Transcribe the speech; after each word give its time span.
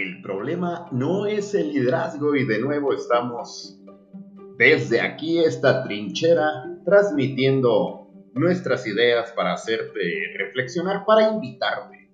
El 0.00 0.22
problema 0.22 0.88
no 0.92 1.26
es 1.26 1.54
el 1.54 1.74
liderazgo 1.74 2.34
y 2.34 2.46
de 2.46 2.58
nuevo 2.58 2.94
estamos 2.94 3.78
desde 4.56 5.02
aquí 5.02 5.40
esta 5.40 5.84
trinchera 5.84 6.48
transmitiendo 6.86 8.08
nuestras 8.32 8.86
ideas 8.86 9.30
para 9.32 9.52
hacerte 9.52 10.00
reflexionar, 10.38 11.04
para 11.04 11.30
invitarte 11.30 12.10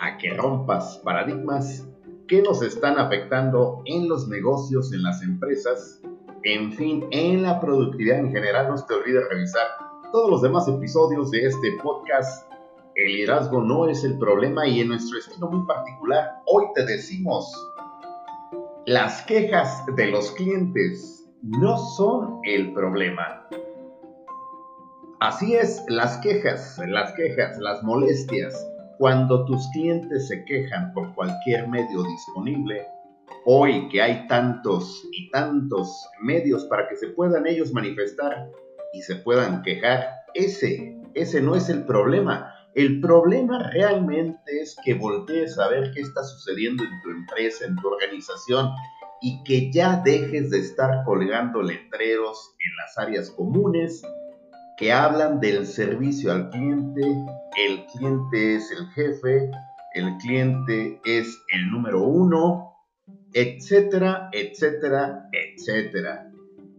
a 0.00 0.18
que 0.18 0.34
rompas 0.34 1.00
paradigmas 1.02 1.88
que 2.28 2.42
nos 2.42 2.60
están 2.60 2.98
afectando 2.98 3.80
en 3.86 4.06
los 4.06 4.28
negocios, 4.28 4.92
en 4.92 5.02
las 5.02 5.22
empresas, 5.22 6.02
en 6.42 6.72
fin, 6.72 7.06
en 7.10 7.42
la 7.42 7.58
productividad 7.58 8.18
en 8.18 8.32
general. 8.32 8.68
No 8.68 8.84
te 8.84 8.92
olvides 8.92 9.26
revisar 9.30 9.66
todos 10.12 10.30
los 10.30 10.42
demás 10.42 10.68
episodios 10.68 11.30
de 11.30 11.46
este 11.46 11.72
podcast. 11.82 12.49
El 13.00 13.14
liderazgo 13.14 13.62
no 13.62 13.88
es 13.88 14.04
el 14.04 14.18
problema 14.18 14.68
y 14.68 14.80
en 14.80 14.88
nuestro 14.88 15.18
estilo 15.18 15.48
muy 15.48 15.66
particular, 15.66 16.42
hoy 16.44 16.66
te 16.74 16.84
decimos, 16.84 17.50
las 18.84 19.22
quejas 19.22 19.86
de 19.96 20.08
los 20.08 20.32
clientes 20.32 21.26
no 21.40 21.78
son 21.78 22.40
el 22.44 22.74
problema. 22.74 23.48
Así 25.18 25.54
es, 25.54 25.82
las 25.88 26.18
quejas, 26.18 26.78
las 26.88 27.14
quejas, 27.14 27.56
las 27.58 27.82
molestias, 27.82 28.54
cuando 28.98 29.46
tus 29.46 29.66
clientes 29.68 30.28
se 30.28 30.44
quejan 30.44 30.92
por 30.92 31.14
cualquier 31.14 31.68
medio 31.68 32.02
disponible, 32.02 32.86
hoy 33.46 33.88
que 33.88 34.02
hay 34.02 34.26
tantos 34.28 35.08
y 35.12 35.30
tantos 35.30 36.06
medios 36.20 36.66
para 36.66 36.86
que 36.86 36.96
se 36.96 37.08
puedan 37.08 37.46
ellos 37.46 37.72
manifestar 37.72 38.50
y 38.92 39.00
se 39.00 39.16
puedan 39.16 39.62
quejar, 39.62 40.06
ese, 40.34 41.00
ese 41.14 41.40
no 41.40 41.56
es 41.56 41.70
el 41.70 41.86
problema. 41.86 42.49
El 42.74 43.00
problema 43.00 43.70
realmente 43.72 44.60
es 44.60 44.76
que 44.84 44.94
voltees 44.94 45.58
a 45.58 45.68
ver 45.68 45.90
qué 45.92 46.00
está 46.00 46.22
sucediendo 46.22 46.84
en 46.84 47.02
tu 47.02 47.10
empresa, 47.10 47.64
en 47.66 47.76
tu 47.76 47.88
organización 47.88 48.70
y 49.20 49.42
que 49.44 49.72
ya 49.72 50.00
dejes 50.04 50.50
de 50.50 50.60
estar 50.60 51.04
colgando 51.04 51.62
letreros 51.62 52.54
en 52.58 52.76
las 52.76 52.98
áreas 52.98 53.30
comunes 53.30 54.02
que 54.78 54.92
hablan 54.92 55.40
del 55.40 55.66
servicio 55.66 56.32
al 56.32 56.48
cliente, 56.48 57.02
el 57.58 57.84
cliente 57.86 58.54
es 58.56 58.70
el 58.70 58.86
jefe, 58.92 59.50
el 59.94 60.16
cliente 60.18 61.00
es 61.04 61.38
el 61.52 61.70
número 61.70 62.02
uno, 62.02 62.76
etcétera, 63.34 64.30
etcétera, 64.32 65.28
etcétera. 65.32 66.30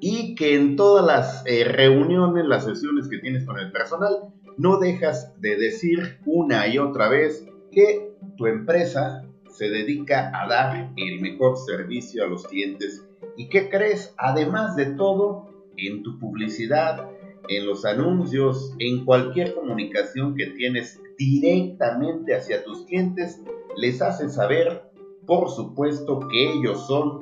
Y 0.00 0.34
que 0.34 0.56
en 0.56 0.74
todas 0.74 1.06
las 1.06 1.46
eh, 1.46 1.64
reuniones, 1.64 2.46
las 2.46 2.64
sesiones 2.64 3.06
que 3.08 3.18
tienes 3.18 3.44
con 3.44 3.58
el 3.58 3.70
personal, 3.70 4.34
no 4.56 4.78
dejas 4.78 5.32
de 5.40 5.56
decir 5.56 6.18
una 6.26 6.68
y 6.68 6.78
otra 6.78 7.08
vez 7.08 7.46
que 7.70 8.14
tu 8.36 8.46
empresa 8.46 9.24
se 9.48 9.68
dedica 9.68 10.30
a 10.34 10.48
dar 10.48 10.92
el 10.96 11.20
mejor 11.20 11.56
servicio 11.56 12.24
a 12.24 12.26
los 12.26 12.46
clientes. 12.46 13.04
¿Y 13.36 13.48
qué 13.48 13.68
crees? 13.68 14.14
Además 14.16 14.76
de 14.76 14.86
todo, 14.86 15.48
en 15.76 16.02
tu 16.02 16.18
publicidad, 16.18 17.08
en 17.48 17.66
los 17.66 17.84
anuncios, 17.84 18.74
en 18.78 19.04
cualquier 19.04 19.54
comunicación 19.54 20.34
que 20.34 20.46
tienes 20.46 21.00
directamente 21.18 22.34
hacia 22.34 22.64
tus 22.64 22.84
clientes, 22.86 23.40
les 23.76 24.00
haces 24.02 24.34
saber, 24.34 24.82
por 25.26 25.50
supuesto, 25.50 26.20
que 26.28 26.52
ellos 26.52 26.86
son 26.86 27.20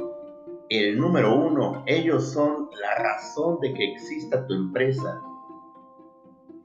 el 0.69 0.99
número 0.99 1.35
uno, 1.35 1.83
ellos 1.87 2.33
son 2.33 2.71
la 2.81 2.95
razón 3.03 3.59
de 3.61 3.75
que 3.75 3.93
exista 3.93 4.47
tu 4.47 4.55
empresa. 4.55 5.21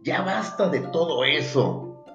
Ya 0.03 0.21
basta 0.21 0.69
de 0.69 0.79
todo 0.79 1.23
eso. 1.23 2.05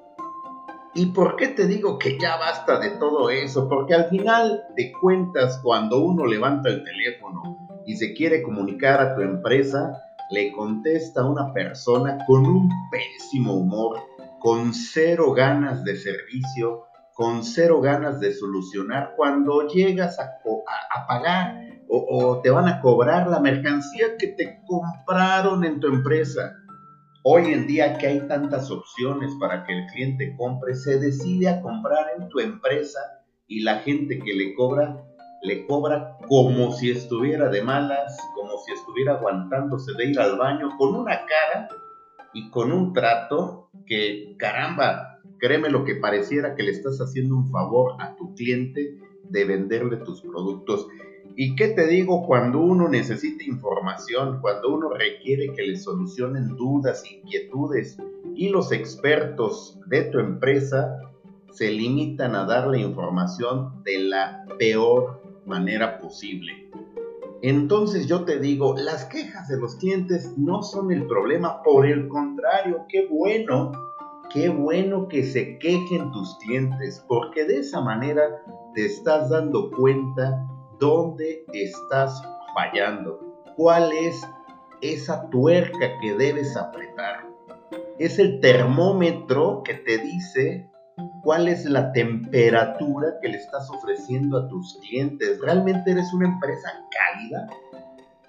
¿Y 0.94 1.06
por 1.06 1.36
qué 1.36 1.48
te 1.48 1.66
digo 1.66 1.98
que 1.98 2.18
ya 2.18 2.36
basta 2.36 2.78
de 2.78 2.90
todo 2.90 3.30
eso? 3.30 3.68
Porque 3.68 3.94
al 3.94 4.08
final 4.10 4.62
de 4.76 4.92
cuentas, 4.92 5.58
cuando 5.62 5.98
uno 5.98 6.26
levanta 6.26 6.68
el 6.68 6.84
teléfono 6.84 7.56
y 7.86 7.96
se 7.96 8.12
quiere 8.12 8.42
comunicar 8.42 9.00
a 9.00 9.14
tu 9.14 9.22
empresa, 9.22 10.02
le 10.30 10.52
contesta 10.52 11.24
una 11.24 11.52
persona 11.52 12.18
con 12.26 12.46
un 12.46 12.68
pésimo 12.90 13.54
humor, 13.54 14.00
con 14.38 14.74
cero 14.74 15.32
ganas 15.32 15.82
de 15.82 15.96
servicio, 15.96 16.84
con 17.14 17.42
cero 17.42 17.80
ganas 17.80 18.20
de 18.20 18.32
solucionar 18.32 19.14
cuando 19.16 19.66
llegas 19.66 20.18
a, 20.18 20.30
pagar 21.08 21.58
o 21.88 22.40
te 22.42 22.50
van 22.50 22.68
a 22.68 22.80
cobrar 22.80 23.28
la 23.28 23.40
mercancía 23.40 24.16
que 24.18 24.28
te 24.28 24.62
compraron 24.66 25.64
en 25.64 25.80
tu 25.80 25.88
empresa. 25.88 26.54
Hoy 27.24 27.52
en 27.52 27.66
día 27.66 27.98
que 27.98 28.08
hay 28.08 28.26
tantas 28.26 28.70
opciones 28.70 29.32
para 29.38 29.64
que 29.64 29.72
el 29.72 29.86
cliente 29.86 30.34
compre, 30.36 30.74
se 30.74 30.98
decide 30.98 31.48
a 31.48 31.60
comprar 31.60 32.06
en 32.18 32.28
tu 32.28 32.40
empresa 32.40 32.98
y 33.46 33.60
la 33.60 33.78
gente 33.78 34.18
que 34.18 34.34
le 34.34 34.54
cobra 34.54 35.04
le 35.42 35.66
cobra 35.66 36.16
como 36.28 36.72
si 36.72 36.90
estuviera 36.90 37.48
de 37.48 37.62
malas, 37.62 38.16
como 38.34 38.58
si 38.58 38.72
estuviera 38.72 39.14
aguantándose 39.14 39.92
de 39.94 40.10
ir 40.10 40.20
al 40.20 40.38
baño, 40.38 40.76
con 40.78 40.94
una 40.94 41.26
cara 41.26 41.68
y 42.32 42.48
con 42.50 42.72
un 42.72 42.92
trato 42.92 43.68
que, 43.86 44.36
caramba, 44.38 45.18
créeme 45.38 45.68
lo 45.68 45.84
que 45.84 45.96
pareciera 45.96 46.54
que 46.54 46.62
le 46.62 46.70
estás 46.70 46.98
haciendo 46.98 47.36
un 47.36 47.50
favor 47.50 48.00
a 48.00 48.14
tu 48.16 48.34
cliente 48.34 48.96
de 49.24 49.44
venderle 49.44 49.96
tus 49.98 50.22
productos. 50.22 50.86
¿Y 51.34 51.56
qué 51.56 51.68
te 51.68 51.86
digo 51.86 52.26
cuando 52.26 52.60
uno 52.60 52.88
necesita 52.88 53.44
información, 53.44 54.40
cuando 54.40 54.74
uno 54.74 54.90
requiere 54.90 55.52
que 55.54 55.62
le 55.62 55.76
solucionen 55.76 56.56
dudas, 56.56 57.04
inquietudes 57.10 57.96
y 58.34 58.48
los 58.50 58.70
expertos 58.70 59.78
de 59.86 60.02
tu 60.04 60.18
empresa 60.18 60.98
se 61.50 61.70
limitan 61.70 62.34
a 62.34 62.44
dar 62.44 62.66
la 62.66 62.78
información 62.78 63.82
de 63.84 63.98
la 64.00 64.44
peor 64.58 65.22
manera 65.46 65.98
posible. 65.98 66.68
Entonces 67.40 68.06
yo 68.06 68.24
te 68.24 68.38
digo, 68.38 68.74
las 68.76 69.06
quejas 69.06 69.48
de 69.48 69.58
los 69.58 69.76
clientes 69.76 70.34
no 70.36 70.62
son 70.62 70.92
el 70.92 71.06
problema, 71.06 71.62
por 71.62 71.86
el 71.86 72.08
contrario, 72.08 72.84
qué 72.88 73.06
bueno, 73.10 73.72
qué 74.32 74.48
bueno 74.48 75.08
que 75.08 75.24
se 75.24 75.58
quejen 75.58 76.12
tus 76.12 76.36
clientes, 76.38 77.04
porque 77.08 77.44
de 77.44 77.58
esa 77.58 77.80
manera 77.80 78.22
te 78.74 78.86
estás 78.86 79.28
dando 79.30 79.70
cuenta 79.72 80.46
dónde 80.82 81.44
estás 81.52 82.20
fallando, 82.54 83.44
cuál 83.56 83.92
es 83.92 84.20
esa 84.80 85.30
tuerca 85.30 85.96
que 86.00 86.14
debes 86.14 86.56
apretar. 86.56 87.24
Es 88.00 88.18
el 88.18 88.40
termómetro 88.40 89.62
que 89.64 89.74
te 89.74 89.98
dice 89.98 90.68
cuál 91.22 91.46
es 91.46 91.64
la 91.66 91.92
temperatura 91.92 93.14
que 93.22 93.28
le 93.28 93.36
estás 93.36 93.70
ofreciendo 93.70 94.36
a 94.36 94.48
tus 94.48 94.76
clientes. 94.80 95.40
¿Realmente 95.40 95.92
eres 95.92 96.12
una 96.12 96.26
empresa 96.26 96.68
cálida? 96.90 97.46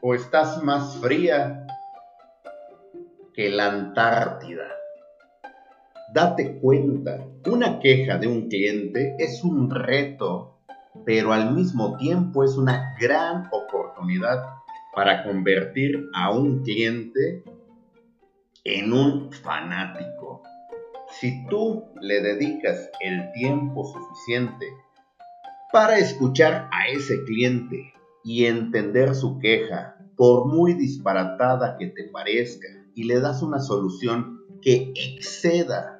¿O 0.01 0.13
estás 0.13 0.61
más 0.61 0.95
fría 0.97 1.65
que 3.33 3.49
la 3.49 3.71
Antártida? 3.71 4.67
Date 6.13 6.59
cuenta, 6.59 7.17
una 7.47 7.79
queja 7.79 8.19
de 8.19 8.27
un 8.27 8.47
cliente 8.47 9.15
es 9.17 9.43
un 9.43 9.71
reto, 9.71 10.52
pero 11.05 11.33
al 11.33 11.53
mismo 11.53 11.97
tiempo 11.97 12.43
es 12.43 12.55
una 12.57 12.95
gran 12.99 13.49
oportunidad 13.51 14.43
para 14.95 15.23
convertir 15.23 16.09
a 16.13 16.31
un 16.31 16.63
cliente 16.63 17.43
en 18.63 18.93
un 18.93 19.31
fanático. 19.31 20.43
Si 21.19 21.45
tú 21.47 21.83
le 22.01 22.21
dedicas 22.21 22.89
el 22.99 23.31
tiempo 23.33 23.85
suficiente 23.85 24.67
para 25.71 25.97
escuchar 25.97 26.69
a 26.71 26.87
ese 26.87 27.23
cliente 27.23 27.93
y 28.23 28.45
entender 28.45 29.15
su 29.15 29.39
queja, 29.39 29.97
por 30.15 30.45
muy 30.45 30.73
disparatada 30.73 31.77
que 31.77 31.87
te 31.87 32.03
parezca, 32.05 32.67
y 32.95 33.05
le 33.05 33.19
das 33.19 33.41
una 33.41 33.59
solución 33.59 34.41
que 34.61 34.93
exceda, 34.95 35.97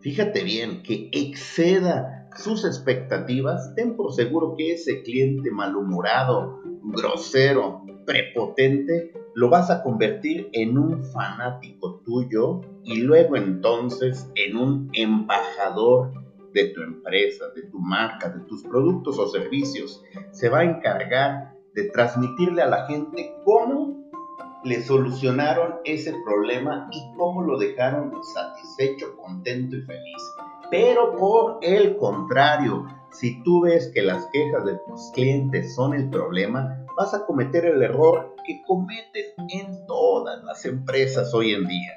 fíjate 0.00 0.42
bien, 0.42 0.82
que 0.82 1.10
exceda 1.12 2.17
sus 2.38 2.64
expectativas, 2.64 3.74
ten 3.74 3.96
por 3.96 4.12
seguro 4.12 4.54
que 4.56 4.72
ese 4.72 5.02
cliente 5.02 5.50
malhumorado, 5.50 6.60
grosero, 6.82 7.82
prepotente, 8.06 9.12
lo 9.34 9.50
vas 9.50 9.70
a 9.70 9.82
convertir 9.82 10.48
en 10.52 10.78
un 10.78 11.04
fanático 11.04 12.00
tuyo 12.04 12.60
y 12.84 13.00
luego 13.00 13.36
entonces 13.36 14.30
en 14.34 14.56
un 14.56 14.90
embajador 14.94 16.12
de 16.54 16.68
tu 16.68 16.82
empresa, 16.82 17.44
de 17.54 17.62
tu 17.62 17.78
marca, 17.78 18.30
de 18.30 18.40
tus 18.46 18.62
productos 18.62 19.18
o 19.18 19.28
servicios. 19.28 20.02
Se 20.32 20.48
va 20.48 20.60
a 20.60 20.64
encargar 20.64 21.54
de 21.74 21.84
transmitirle 21.90 22.62
a 22.62 22.68
la 22.68 22.86
gente 22.86 23.34
cómo 23.44 24.10
le 24.64 24.82
solucionaron 24.82 25.74
ese 25.84 26.14
problema 26.24 26.88
y 26.90 27.16
cómo 27.16 27.42
lo 27.42 27.58
dejaron 27.58 28.12
satisfecho, 28.34 29.16
contento 29.16 29.76
y 29.76 29.82
feliz. 29.82 30.22
Pero 30.70 31.16
por 31.16 31.58
el 31.62 31.96
contrario, 31.96 32.86
si 33.10 33.42
tú 33.42 33.62
ves 33.62 33.90
que 33.94 34.02
las 34.02 34.26
quejas 34.32 34.66
de 34.66 34.76
tus 34.86 35.10
clientes 35.14 35.74
son 35.74 35.94
el 35.94 36.10
problema, 36.10 36.84
vas 36.94 37.14
a 37.14 37.24
cometer 37.24 37.64
el 37.64 37.82
error 37.82 38.34
que 38.44 38.62
cometen 38.66 39.24
en 39.48 39.86
todas 39.86 40.44
las 40.44 40.66
empresas 40.66 41.32
hoy 41.32 41.52
en 41.54 41.66
día. 41.66 41.92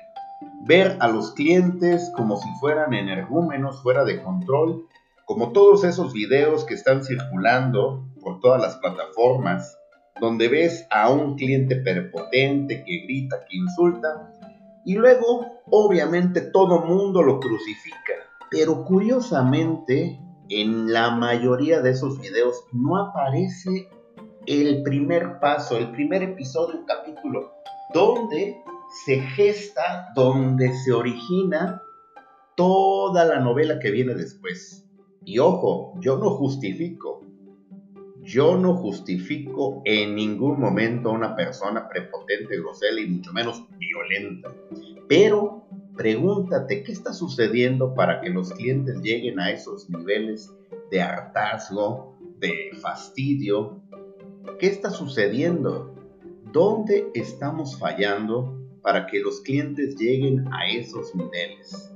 Ver 0.64 0.96
a 1.02 1.10
los 1.10 1.32
clientes 1.32 2.12
como 2.16 2.38
si 2.38 2.48
fueran 2.62 2.94
energúmenos 2.94 3.82
fuera 3.84 4.06
de 4.06 4.22
control, 4.22 4.88
como 5.26 5.52
todos 5.52 5.84
esos 5.84 6.14
videos 6.14 6.64
que 6.64 6.76
están 6.76 7.04
circulando 7.04 8.06
por 8.22 8.40
todas 8.40 8.62
las 8.62 8.78
plataformas, 8.78 9.78
donde 10.22 10.48
ves 10.48 10.88
a 10.92 11.10
un 11.10 11.36
cliente 11.36 11.76
perpotente 11.76 12.84
que 12.86 13.00
grita, 13.06 13.44
que 13.50 13.58
insulta, 13.58 14.32
y 14.86 14.96
luego 14.96 15.60
obviamente 15.70 16.42
todo 16.42 16.86
mundo 16.86 17.22
lo 17.22 17.40
crucifica. 17.40 18.31
Pero 18.52 18.84
curiosamente, 18.84 20.20
en 20.50 20.92
la 20.92 21.12
mayoría 21.12 21.80
de 21.80 21.92
esos 21.92 22.20
videos 22.20 22.66
no 22.74 22.98
aparece 22.98 23.88
el 24.46 24.84
primer 24.84 25.40
paso, 25.40 25.78
el 25.78 25.90
primer 25.92 26.22
episodio, 26.22 26.86
capítulo, 26.86 27.54
donde 27.94 28.58
se 29.06 29.22
gesta, 29.22 30.10
donde 30.16 30.74
se 30.76 30.92
origina 30.92 31.82
toda 32.58 33.24
la 33.24 33.40
novela 33.40 33.80
que 33.80 33.90
viene 33.90 34.16
después. 34.16 34.86
Y 35.24 35.40
ojo, 35.40 35.94
yo 36.02 36.18
no 36.18 36.32
justifico, 36.32 37.22
yo 38.22 38.58
no 38.58 38.76
justifico 38.76 39.82
en 39.86 40.14
ningún 40.14 40.60
momento 40.60 41.08
a 41.08 41.14
una 41.14 41.38
persona 41.38 41.88
prepotente, 41.88 42.60
grosera 42.60 43.00
y 43.00 43.08
mucho 43.08 43.32
menos 43.32 43.64
violenta. 43.78 44.54
Pero 45.08 45.61
pregúntate 46.02 46.82
qué 46.82 46.94
está 46.94 47.14
sucediendo 47.14 47.94
para 47.94 48.22
que 48.22 48.30
los 48.32 48.52
clientes 48.54 49.00
lleguen 49.04 49.40
a 49.40 49.52
esos 49.52 49.88
niveles 49.88 50.52
de 50.90 51.00
hartazgo, 51.00 52.18
de 52.40 52.72
fastidio. 52.82 53.80
¿Qué 54.58 54.66
está 54.66 54.90
sucediendo? 54.90 55.94
¿Dónde 56.52 57.12
estamos 57.14 57.78
fallando 57.78 58.58
para 58.82 59.06
que 59.06 59.20
los 59.20 59.42
clientes 59.42 59.96
lleguen 59.96 60.52
a 60.52 60.68
esos 60.72 61.14
niveles? 61.14 61.94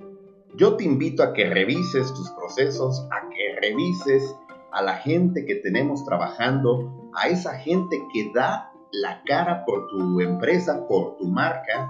Yo 0.55 0.75
te 0.75 0.83
invito 0.83 1.23
a 1.23 1.33
que 1.33 1.49
revises 1.49 2.13
tus 2.13 2.29
procesos, 2.29 3.07
a 3.09 3.27
que 3.29 3.59
revises 3.59 4.35
a 4.71 4.83
la 4.83 4.97
gente 4.97 5.47
que 5.47 5.55
tenemos 5.55 6.05
trabajando, 6.05 7.09
a 7.15 7.27
esa 7.29 7.57
gente 7.57 7.99
que 8.13 8.31
da 8.35 8.71
la 8.91 9.23
cara 9.25 9.65
por 9.65 9.87
tu 9.87 10.21
empresa, 10.21 10.87
por 10.87 11.17
tu 11.17 11.25
marca, 11.25 11.89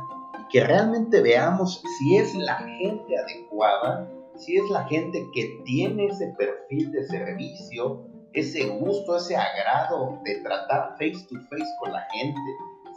que 0.55 0.63
realmente 0.63 1.21
veamos 1.21 1.83
si 1.97 2.15
es 2.15 2.33
la 2.33 2.55
gente 2.55 3.17
adecuada, 3.17 4.09
si 4.37 4.55
es 4.55 4.63
la 4.69 4.85
gente 4.85 5.21
que 5.33 5.61
tiene 5.65 6.05
ese 6.05 6.33
perfil 6.37 6.93
de 6.93 7.03
servicio, 7.03 8.07
ese 8.31 8.65
gusto, 8.69 9.17
ese 9.17 9.35
agrado 9.35 10.17
de 10.23 10.35
tratar 10.35 10.91
face 10.91 11.27
to 11.27 11.35
face 11.49 11.75
con 11.81 11.91
la 11.91 12.07
gente, 12.09 12.39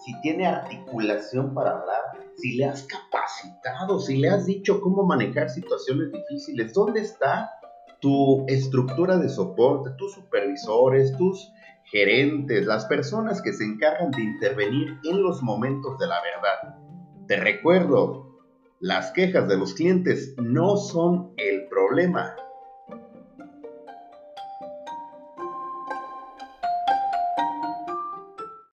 si 0.04 0.20
tiene 0.20 0.46
articulación 0.46 1.52
para 1.52 1.72
hablar, 1.72 2.00
si 2.36 2.58
le 2.58 2.66
has 2.66 2.84
capacitado, 2.84 3.98
si 3.98 4.18
le 4.18 4.28
has 4.28 4.46
dicho 4.46 4.80
cómo 4.80 5.02
manejar 5.02 5.50
situaciones 5.50 6.12
difíciles, 6.12 6.72
¿dónde 6.72 7.00
está 7.00 7.50
tu 7.98 8.46
estructura 8.46 9.16
de 9.18 9.28
soporte, 9.28 9.90
tus 9.98 10.12
supervisores, 10.12 11.10
tus 11.18 11.52
gerentes, 11.86 12.66
las 12.66 12.86
personas 12.86 13.42
que 13.42 13.52
se 13.52 13.64
encargan 13.64 14.12
de 14.12 14.22
intervenir 14.22 14.96
en 15.02 15.22
los 15.24 15.42
momentos 15.42 15.98
de 15.98 16.06
la 16.06 16.20
verdad. 16.22 16.87
Te 17.28 17.36
recuerdo, 17.36 18.26
las 18.80 19.12
quejas 19.12 19.46
de 19.48 19.58
los 19.58 19.74
clientes 19.74 20.34
no 20.38 20.78
son 20.78 21.34
el 21.36 21.68
problema, 21.68 22.34